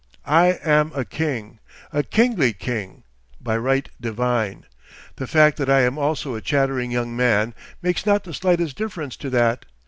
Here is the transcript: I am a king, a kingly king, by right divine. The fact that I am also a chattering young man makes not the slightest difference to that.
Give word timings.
I 0.25 0.53
am 0.65 0.91
a 0.95 1.05
king, 1.05 1.59
a 1.93 2.01
kingly 2.01 2.53
king, 2.53 3.03
by 3.39 3.55
right 3.55 3.87
divine. 4.01 4.65
The 5.17 5.27
fact 5.27 5.57
that 5.57 5.69
I 5.69 5.81
am 5.81 5.99
also 5.99 6.33
a 6.33 6.41
chattering 6.41 6.89
young 6.89 7.15
man 7.15 7.53
makes 7.83 8.03
not 8.03 8.23
the 8.23 8.33
slightest 8.33 8.75
difference 8.75 9.15
to 9.17 9.29
that. 9.29 9.65